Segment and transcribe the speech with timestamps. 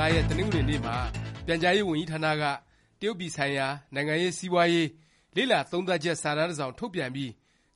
[0.00, 0.96] ၅ရက်တနင်္ဂနွေနေ့မှာ
[1.46, 2.42] ပြန်ကြားရေးဝန်ကြီးဌာနက
[3.00, 4.88] တရုတ်ပြည်ဆိုင်ရာ နိုင်ငံရေး၊စီးပွားရေး
[5.36, 7.30] လေ့လာသုံးသပ်ချက် စာတမ်း တစ်စောင် ထုတ်ပြန်ပြီး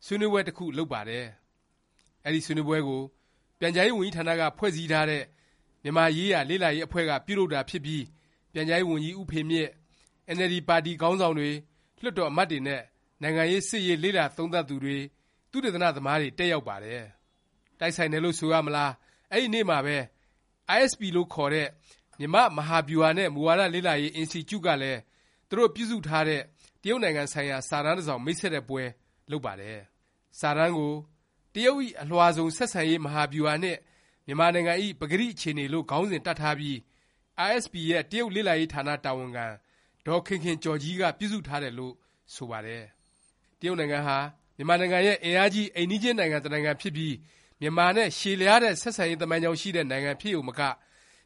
[0.05, 1.27] ဆွေးနွေးပွဲ တစ်ခု လုပ်ပါတယ်။
[2.25, 3.03] အဲဒီ ဆွေးနွေးပွဲကို
[3.59, 5.25] ပြန်ကြားရေးဝန်ကြီးဌာနက ဖွဲ့စည်းထားတဲ့
[5.83, 8.05] မြန်မာရေးရာ လေ့လာရေး အဖွဲ့က ပြုလုပ်တာဖြစ်ပြီး
[8.53, 9.69] ပြန်ကြားရေးဝန်ကြီး ဦးဖေမြင့်၊
[10.29, 11.49] အင်န်အယ်လ်ဒီ ပါတီ ခေါင်းဆောင်တွေ၊
[12.03, 12.83] လွှတ်တော်အမတ်တွေနဲ့
[13.23, 14.97] နိုင်ငံရေး၊စစ်ရေး လေ့လာသုံးသပ်သူတွေ၊
[15.51, 17.03] သုတေသန သမားတွေ တက်ရောက်ပါတယ်။
[17.81, 18.93] တိုက်ဆိုင်တယ်လို့ ဆိုရမလား၊
[19.33, 19.97] အဲဒီနေ့မှာပဲ
[20.79, 21.69] iSP လို့ခေါ်တဲ့
[22.19, 25.01] မြန်မာ့မဟာဗျူဟာနဲ့မူဝါဒလေ့လာရေး အင်စတီကျုကလည်း
[25.49, 26.43] သူတို့ ပြုစုထားတဲ့
[26.83, 28.83] တရုတ်နိုင်ငံဆိုင်ရာ စာတမ်းတစ်စောင် မိတ်ဆက်တဲ့ပွဲ
[29.31, 29.79] လုပ်ပါတယ်။
[30.39, 30.93] စာတမ်းကို
[31.55, 33.79] “တရုတ်ဇ။်အလွှာစုံ ဆက်ဆံရေး မဟာဗျူဟာနှင့်
[34.27, 36.77] မြန်မာနိုင်ငံဇ။်ပကတိ အခြေအနေ”လို့ ခေါင်းစဉ်တပ်ထားပြီး
[37.49, 39.47] iSP ရဲ့ တရုတ်လေ့လာရေးဌာန တာဝန်ခံ
[40.07, 41.95] ဒေါ်ခင်ခင်ကျော်ကြီးက ပြုစုထားတယ်လို့
[42.35, 42.83] ဆိုပါတယ်။
[43.61, 44.19] တရုတ်နိုင်ငံဟာ
[44.57, 47.15] မြန်မာနိုင်ငံရဲ့ အင်အားကြီး အိမ်နီးချင်းနိုင်ငံ တစ်နိုင်ငံဖြစ်ပြီး
[47.61, 50.61] မြန်မာနဲ့ ရှည်လျားတဲ့ ဆက်ဆံရေး သမိုင်းကြောင်းရှိတဲ့ နိုင်ငံဖြစ်ရုံမက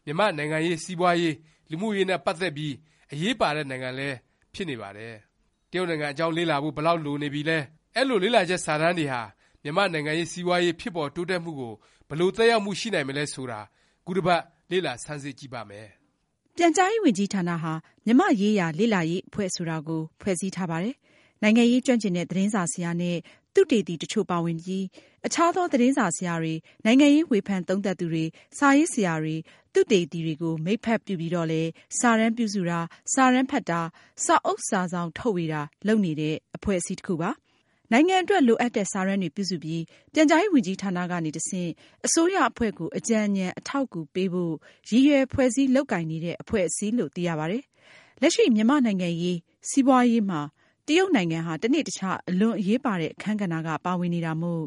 [0.04, 1.34] မြန်မာ့နိုင်ငံရေး၊စီးပွားရေး၊
[1.70, 2.74] လူမှုရေးနဲ့ ပတ်သက်ပြီး
[3.12, 4.16] အရေးပါတဲ့ နိုင်ငံလည်း
[4.54, 5.14] ဖြစ်နေပါတယ်။
[5.70, 7.58] တရုတ်နိုင်ငံအကြောင်း လေ့လာဖို့ ဘယ်လောက် လိုနေပြီလဲ၊
[7.96, 9.22] အဲလို လေ့လာချက် စာတမ်းတွေဟာ
[9.62, 11.74] မြန်မာ့နိုင်ငံရေး၊စီးပွားရေး ဖြစ်ပေါ်တိုးတက်မှုကို
[12.08, 13.60] ဘယ်လို သက်ရောက်မှု ရှိနိုင်မလဲ ဆိုတာ
[14.06, 15.88] ခုတစ်ပတ် လေ့လာ ဆန်းစစ်ကြည့်ပါမယ်။
[16.56, 17.72] ပြန်ကြားရေးဝန်ကြီးဌာနဟာ
[18.04, 20.94] မြန်မာ့ရေးရာ လေ့လာရေး အဖွဲ့ဆိုတာကို ဖွဲ့စည်းထားပါတယ်။
[21.42, 23.16] နိုင်ငံရေးကျွမ်းကျင်တဲ့ သတင်းစာဆရာနဲ့
[23.54, 24.84] သုတေသီတစ်ချို့ပါဝင်ပြီး
[25.26, 26.54] အခြားသော သတင်းစာဆရာတွေ၊
[26.84, 28.24] နိုင်ငံရေး ဝေဖန်သုံးသပ်သူတွေ၊
[28.58, 29.34] စာရေးဆရာတွေ၊
[29.74, 32.80] သုတေသီတွေကို မိတ်ဖက်ပြုပြီးတော့လည်း စာတမ်းပြုစုတာ၊
[33.12, 33.80] စာတမ်းဖတ်တာ၊
[34.24, 37.30] စာအုပ်စာစောင်ထုတ်ဝေတာ လုပ်နေတဲ့ အဖွဲ့အစည်းတစ်ခုပါ။
[37.92, 39.82] နိုင်ငံအတွက် လိုအပ်တဲ့ စာတမ်းတွေပြုစုပြီး
[40.12, 41.70] ပြန်ကြားရေးဝန်ကြီးဌာနကနေ တဆင့်
[42.06, 44.54] အစိုးရအဖွဲ့ကို အကြံဉာဏ် အထောက်အကူပေးဖို့
[44.88, 47.62] ရည်ရွယ်ဖွဲ့စည်းလုပ်ကိုင်နေတဲ့ အဖွဲ့အစည်းလို့ သိရပါတယ်။
[48.22, 49.36] လက်ရှိ မြန်မာ့နိုင်ငံရေး၊
[49.68, 50.40] စီးပွားရေးမှာ
[50.88, 54.62] တရုတ်နိုင်ငံဟာတစ်နေ့တစ်ခြား အလွန်အရေးပါတဲ့ အခန်းကဏ္ဍက ပါဝင်နေတာမို့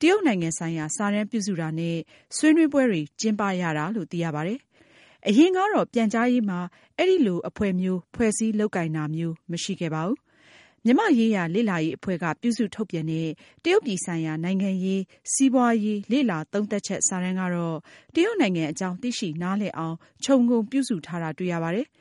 [0.00, 1.96] တရုတ်နိုင်ငံဆိုင်ရာ စာတမ်းပြုစုတာနဲ့
[2.36, 4.58] ဆွေးနွေးပွဲတွေ ကျင်းပရတာလို့ သိရပါတယ်။
[5.28, 6.58] အရင်ကတော့ ပြန်ကြားရေးမှာ
[6.98, 10.18] အဲလိုအဖွဲ့မျိုး ဖွဲ့စည်းလုပ်ကိုင်တာမျိုး မရှိခဲ့ပါဘူး။
[10.84, 13.28] မြန်မာ့ရေးရာလေ့လာရေးအဖွဲ့က ပြုစုထုတ်ပြန်တဲ့
[13.64, 15.00] တရုတ်ပြည်ဆိုင်ရာ နိုင်ငံရေး၊
[15.32, 17.76] စီးပွားရေး လေ့လာသုံးသပ်ချက် စာတမ်းကတော့
[18.14, 21.86] တရုတ်နိုင်ငံအကြောင်း သိရှိနားလည်အောင် ခြုံငုံပြုစုထားတာ တွေ့ရပါတယ်။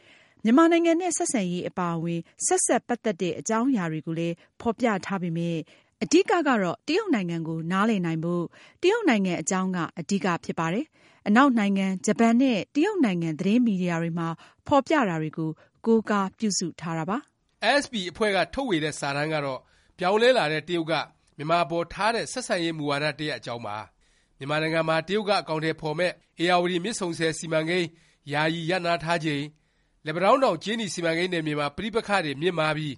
[0.45, 5.59] မြန်မာနိုင်ငံနဲ့ဆက်ဆံရေးအပါအဝင် ဆက်စပ်ပတ်သက်တဲ့ အကြောင်းအရာတွေကိုလည်း ဖော်ပြထားပေမယ့်
[6.03, 8.43] အဓိကကတော့ တရုတ်နိုင်ငံကို နားလည်နိုင်ဖို့
[8.81, 10.85] တရုတ်နိုင်ငံအကြောင်းက အဓိကဖြစ်ပါတယ်။
[11.27, 14.27] အနောက်နိုင်ငံ၊ဂျပန်နဲ့ တရုတ်နိုင်ငံ သတင်းမီဒီယာတွေမှာ
[14.67, 15.49] ဖော်ပြတာတွေကို
[15.85, 17.17] ကိုးကားပြုစုထားတာပါ။
[17.73, 19.59] iSP အဖွဲ့က ထုတ်ဝေတဲ့ စာတမ်းကတော့
[19.97, 20.93] ပြောင်းလဲလာတဲ့ တရုတ်က
[21.37, 23.77] မြန်မာအပေါ် ထားတဲ့ ဆက်ဆံရေး မူဝါဒ တစ်ရပ်အကြောင်းပါ။
[24.37, 27.87] မြန်မာနိုင်ငံမှာ တရုတ်က အကောင်အထည် ဖော်မယ့် ဧရာဝတီ မြစ်ဆုံဆည် စီမံကိန်း
[28.33, 29.41] ယာယီရပ်နားထားချိန်၊
[30.05, 32.95] လက်ပန်းတောင်းတောင်ကြေးနီစီမံကိန်းနယ်မြေမှာ ပဋိပက္ခတွေ မြင့်မားပြီး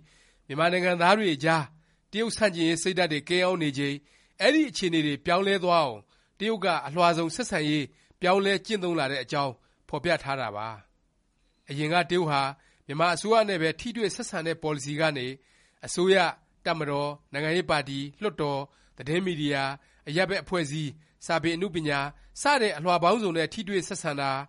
[0.47, 1.63] မြန်မာနိုင်ငံသားတွေအကြား
[2.11, 3.95] တရုတ်ဆန့်ကျင်ရေး စိတ်ဓာတ်တွေ ကိန်းအောင်းနေချိန်
[4.41, 5.99] အဲဒီ အခြေအနေတွေ ပြောင်းလဲသွားအောင်
[6.39, 7.85] တရုတ်က အလွှာစုံ ဆက်ဆံရေး
[8.21, 9.53] ပြောင်းလဲ ကျင့်သုံးလာတဲ့အကြောင်း
[9.89, 10.67] ဖော်ပြထားတာပါ။
[11.69, 12.41] အရင်က တရုတ်ဟာ
[12.85, 15.27] မြန်မာအစိုးရနဲ့ပဲ ထိတွေ့ဆက်ဆံတဲ့ ပေါ်လစီကနေ
[15.85, 16.15] အစိုးရ၊
[16.65, 18.59] တပ်မတော်၊နိုင်ငံရေးပါတီ၊လွှတ်တော်၊
[18.97, 19.63] သတင်းမီဒီယာ၊
[20.07, 20.89] အရပ်ဘက် အဖွဲ့အစည်း၊
[21.25, 21.99] စာပေအနုပညာ
[22.41, 24.31] စတဲ့ အလွှာပေါင်းစုံနဲ့ ထိတွေ့ဆက်ဆံတာ၊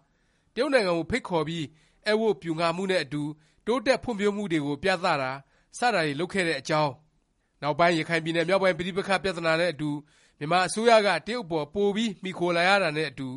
[0.55, 1.65] တရုတ်နိုင်ငံကို ဖိတ်ခေါ်ပြီး
[2.07, 3.23] ဧည့်ဝတ်ပျူငှားမှုနဲ့အတူ
[3.67, 5.33] တိုးတက်ဖွံ့ဖြိုးမှုတွေကို ပြသတာ
[5.79, 6.93] စတာတွေ လုပ်ခဲ့တဲ့အကြောင်း၊
[7.63, 9.91] နောက်ပိုင်း ရခိုင်ပြည်နယ် မြောက်ပိုင်း ပဋိပက္ခ ပြသနာနဲ့အတူ
[10.39, 13.29] မြန်မာအစိုးရက တရုတ်အပေါ် ပိုပြီး မှီခိုလာရတာနဲ့အတူ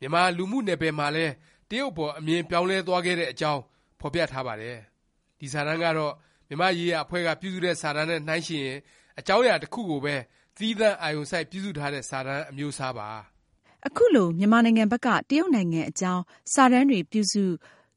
[0.00, 1.32] မြန်မာ လူမှုနယ်ပယ်မှာလည်း
[1.70, 3.60] တရုတ်အပေါ် အမြင်ပြောင်းလဲသွားခဲ့တဲ့အကြောင်း
[4.00, 4.78] ဖော်ပြထားပါတယ်။
[5.40, 6.14] ဒီစာတမ်းကတော့
[6.48, 8.78] မြန်မာ့ရေးရာအဖွဲ့က ပြုစုတဲ့ စာတမ်းနဲ့ နှိုင်းယှဉ်ရင်
[9.18, 10.14] အကြောင်းအရာ တစ်ခုကိုပဲ
[10.58, 13.08] သီးသန့် အာရုံစိုက် ပြုစုထားတဲ့ စာတမ်း အမျိုးအစားပါ။
[13.86, 16.22] အခုလို မြန်မာနိုင်ငံဘက်က တရုတ်နိုင်ငံအကြောင်း
[16.54, 17.44] စာတမ်းတွေ ပြုစု၊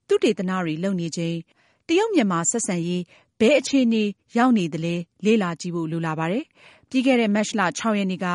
[0.08, 1.38] သုတေသနတွေ လုပ်နေချိန်
[1.88, 3.04] တရုတ်-မြန်မာ ဆက်ဆံရေး
[3.40, 4.04] ဘယ်အခြေအနေ
[4.38, 4.96] ရောက်နေသလဲ
[5.26, 6.44] လေ့လာကြည့်ဖို့ လိုလာပါတယ်။
[6.90, 8.28] ပြီးခဲ့တဲ့ မတ်လ၆ရက်နေ့က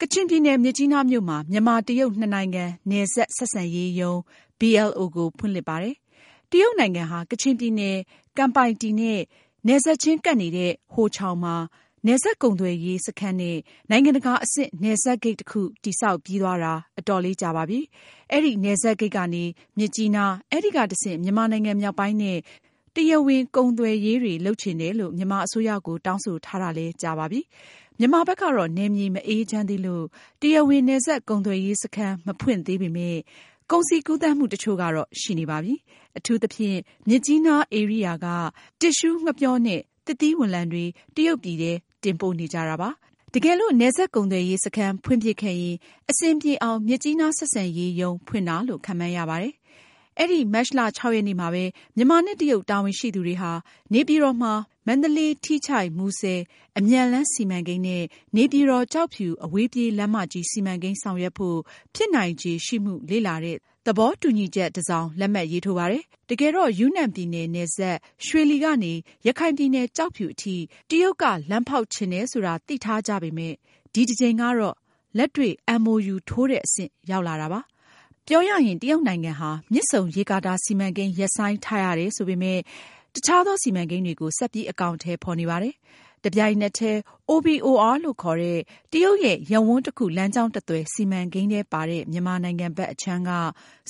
[0.00, 4.18] ကချင်ပြည်နယ် မြစ်ကြီးနားမြို့မှာ မြန်မာ-တရုတ် နှစ်နိုင်ငံ နယ်စပ်ဆက်ဆံရေးရုံး
[4.60, 5.94] BLO ကို ဖွင့်လှစ်ပါတယ်။
[6.50, 7.96] တရုတ်နိုင်ငံဟာ ကချင်ပြည်နယ်
[8.36, 9.20] ကမ်ပိုင်တီနဲ့
[9.66, 11.54] နယ်စပ်ချင်းကပ်နေတဲ့ ဟိုချောင်မှာ
[12.06, 13.58] နယ်စပ်ကုန်သွယ်ရေးစခန်းနဲ့
[13.90, 17.78] နိုင်ငံတကာအဆင့် နယ်စပ်ဂိတ်တစ်ခု တည်ဆောက်ပြီးသွားတာ အတော်လေးကြာပါပြီ။
[18.32, 19.44] အဲဒီနယ်စပ်ဂိတ်ကနေ
[19.78, 22.38] မြစ်ကြီးနား၊အဲဒီကတဆင့် မြန်မာနိုင်ငံမြောက်ပိုင်းနဲ့
[22.94, 27.40] တရားဝင် ကုန်သွယ်ရေးတွေ လုပ်ချင်တယ်လို့ မြန်မာအစိုးရကို တောင်းဆိုထားတာလည်း ကြာပါပြီ။
[27.98, 30.04] မြန်မာဘက်ကတော့ နယ်မြေ မအေးချမ်းသေးလို့
[30.40, 33.20] တရားဝင် နယ်စပ်ကုန်သွယ်ရေးစခန်း မဖွင့်သေးပေမယ့်
[33.70, 35.74] ကုန်စည်ကူးသန်းမှု တစ်ချို့ကတော့ ရှိနေပါပြီ။
[36.18, 36.78] အထူးသဖြင့်
[37.08, 38.26] မြစ်ကြီးနား ဧရိယာက
[38.80, 40.84] တစ်သျှူးငှက်ပျောနဲ့ သစ်သီးဝလံတွေ
[41.16, 41.72] တရုတ်ပြည်ထဲ
[42.04, 42.90] တင်ပို့နေကြတာပါ။
[43.34, 45.76] တကယ်လို့နယ်စပ်ကုန်သွယ်ရေးစခန်းဖွင့်ဖြစ်ခဲ့ရင်
[46.10, 49.54] အဆင်ပြေအောင်မြစ်ကြီးနားဆက်ဆံရေးရုံးဖွင့်တာလို့ခန့်မှန်းရပါတယ်။
[50.18, 51.64] အဲဒီ မတ်လ ၆ ရက်နေ့မှာပဲ
[51.96, 53.52] မြန်မာနဲ့ တရုတ် တာဝန်ရှိသူတွေဟာ
[53.92, 54.52] နေပြည်တော်မှာ
[54.86, 56.40] မန္တလေး-ထီးချိုင့်-မူဆယ်
[56.78, 58.04] အမြန်လမ်းစီမံကိန်းနဲ့
[58.36, 61.58] နေပြည်တော်-ကျောက်ဖြူ အဝေးပြေးလမ်းမကြီး စီမံကိန်း ဆောင်ရွက်ဖို့
[61.94, 63.56] ဖြစ်နိုင်ခြေရှိမှု လေ့လာတဲ့
[63.86, 68.92] သဘောတူညီချက် တစ်စောင် လက်မှတ်ရေးထိုးပါတယ်။တကယ်တော့ ယူနန်ပြည်နယ် နယ်စပ် ရွှေလီကနေ
[69.26, 70.56] ရခိုင်ပြည်နယ် ကျောက်ဖြူအထိ
[70.90, 73.54] တရုတ်က လမ်းဖေါက်ချင်တယ်ဆိုတာ သိထားကြပေမယ့်
[73.94, 74.76] ဒီတစ်ကြိမ်ကတော့
[75.18, 77.60] လက်တွေ့ MoU ထိုးတဲ့အဆင့် ရောက်လာတာပါ။
[78.28, 82.60] ပြောရရင် တရုတ်နိုင်ငံဟာ မြစ်ဆုံရေကာတာ စီမံကိန်း ရပ်ဆိုင်းထားရတယ် ဆိုပေမယ့်
[83.18, 85.74] အခြားသော စီမံကိန်းတွေကို ဆက်ပြီး အကောင်အထည် ဖော်နေပါတယ်။
[86.24, 86.98] တစ်ပြိုင်နက်တည်း
[87.30, 88.60] OBOR လို့ခေါ်တဲ့
[88.92, 93.30] တရုတ်ရဲ့ ရပ်ဝန်းတစ်ခု လမ်းကြောင်းတစ်သွယ် စီမံကိန်းထဲပါတဲ့ မြန်မာနိုင်ငံဘက်အခြမ်းက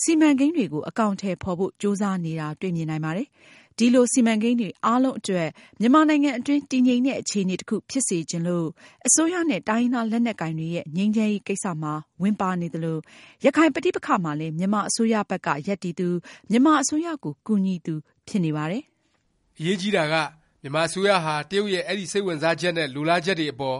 [0.02, 3.28] စီမံကိန်းတွေကို အကောင်အထည် ဖော်ဖို့ ကြိုးစားနေတာ တွေ့မြင်နိုင်ပါတယ်။
[3.78, 5.48] ဒီလို စီမံကိန်းတွေအားလုံးအတွက်
[5.80, 8.66] မြန်မာနိုင်ငံအတွင်း တည်ငြိမ်တဲ့ အခြေအနေတစ်ခု ဖြစ်စေချင်လို့
[9.06, 11.92] အစိုးရနဲ့ တိုင်းရင်းသားလက်နက်ကိုင်တွေရဲ့ ငြိမ်းချမ်းရေးကိစ္စမှာ
[12.22, 12.98] ဝင်ပါနေသလို၊
[13.44, 16.08] ရခိုင်ပဋိပက္ခမှာလည်း မြန်မာအစိုးရဘက်က ရပ်တည်သူ၊
[16.50, 17.94] မြန်မာအစိုးရကို ကူညီသူ
[18.28, 18.82] ဖြစ်နေပါတယ်။
[19.58, 20.14] အရေးကြီးတာက
[20.62, 23.78] မြန်မာအစိုးရဟာ တရုတ်ရဲ့ အဲဒီ စိတ်ဝင်စားချက်နဲ့ လိုလားချက်တွေအပေါ်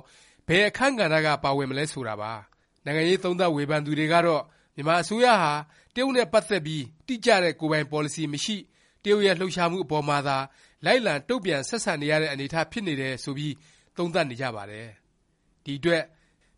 [0.49, 2.33] ဘယ်အခန်းကဏ္ဍက ပါဝင်မလဲ ဆိုတာပါ။
[2.85, 4.43] နိုင်ငံရေး သုံးသပ်ဝေဖန်သူတွေကတော့
[4.77, 5.53] မြန်မာအစိုးရဟာ
[5.95, 8.57] တရုတ်နဲ့ ပတ်သက်ပြီး တိကျတဲ့ ကိုယ်ပိုင်ပေါ်လစီ မရှိ၊
[9.03, 10.39] တရုတ်ရဲ့ လှုပ်ရှားမှုအပေါ်မှာသာ
[10.85, 13.55] လိုက်လံ တုန့်ပြန် ဆက်ဆံနေရတဲ့ အနေအထား ဖြစ်နေတယ် ဆိုပြီး
[13.97, 14.89] သုံးသပ်နေကြပါတယ်။
[15.65, 16.03] ဒီအတွက်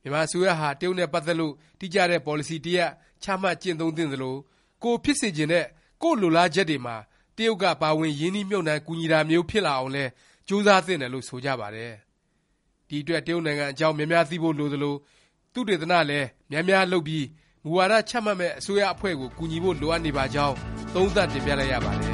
[0.03, 2.93] မြန်မာအစိုးရဟာ တရုတ်နဲ့ ပတ်သက်လို့ တိကျတဲ့ ပေါ်လစီ တစ်ရပ်
[3.23, 4.37] ချမှတ်ကျင့်သုံးသင့်သလို၊
[4.83, 5.67] ကိုယ်ဖြစ်စေချင်တဲ့
[6.03, 6.97] ကိုယ့်လိုလားချက်တွေမှာ
[7.37, 10.11] တရုတ်က ပါဝင် ရင်းနှီးမြှုပ်နှံ ကူညီတာမျိုး ဖြစ်လာအောင်လည်း
[10.49, 11.93] ကြိုးစားသင့်တယ်လို့ ဆိုကြပါတယ်။
[12.89, 14.95] ဒီအတွက် တရုတ်နိုင်ငံအကြောင်း များများသိဖို့ လိုသလို၊
[15.55, 17.27] သုတေသနလည်း များများလုပ်ပြီး
[17.65, 20.55] မူဝါဒ ချမှတ်မယ့် အစိုးရအဖွဲ့ကို ကူညီဖို့ လိုအပ်နေပါကြောင်း
[20.95, 22.14] သုံးသပ်တင်ပြလိုက်ရပါတယ်